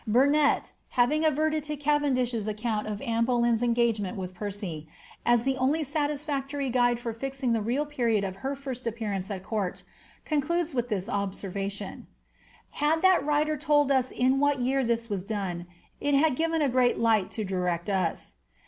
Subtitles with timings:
[0.07, 4.87] Burnet, af\er adverting to Cavendish's account of Anne Boleyn's engagement with Percy,
[5.27, 9.43] as the only satisfactory guide for fixing the real period of her first appearance at
[9.43, 9.83] court,
[10.25, 12.35] concludes with this observation:^
[12.79, 15.67] Had that writer told us in what year this was done,
[15.99, 18.37] it bad given a great light to direct us."